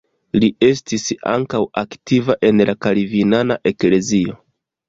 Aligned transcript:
Li 0.43 0.47
estis 0.67 1.03
ankaŭ 1.33 1.61
aktiva 1.83 2.39
en 2.49 2.65
la 2.71 2.77
kalvinana 2.87 3.63
eklezio. 3.75 4.39